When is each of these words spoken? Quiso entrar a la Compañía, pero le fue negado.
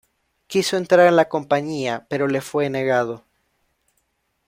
Quiso 0.47 0.77
entrar 0.77 1.07
a 1.07 1.11
la 1.11 1.29
Compañía, 1.29 2.07
pero 2.09 2.27
le 2.27 2.41
fue 2.41 2.71
negado. 2.71 3.23